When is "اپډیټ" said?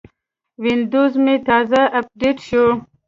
1.99-2.37